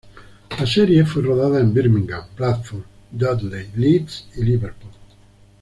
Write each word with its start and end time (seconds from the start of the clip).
La 0.57 0.65
serie 0.65 1.05
fue 1.05 1.21
rodada 1.21 1.59
en 1.59 1.75
Birmingham, 1.75 2.23
Bradford, 2.35 2.81
Dudley, 3.11 3.69
Leeds 3.75 4.29
y 4.35 4.41
Liverpool. 4.43 4.89